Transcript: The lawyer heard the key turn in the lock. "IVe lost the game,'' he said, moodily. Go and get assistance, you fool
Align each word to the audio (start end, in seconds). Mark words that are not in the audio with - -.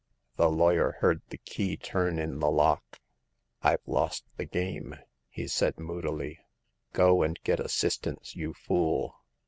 The 0.35 0.49
lawyer 0.49 0.93
heard 1.01 1.21
the 1.29 1.37
key 1.37 1.77
turn 1.77 2.17
in 2.17 2.39
the 2.39 2.49
lock. 2.49 2.99
"IVe 3.61 3.81
lost 3.85 4.25
the 4.35 4.45
game,'' 4.45 4.95
he 5.29 5.47
said, 5.47 5.77
moodily. 5.77 6.39
Go 6.91 7.21
and 7.21 7.39
get 7.43 7.59
assistance, 7.59 8.35
you 8.35 8.55
fool 8.55 9.15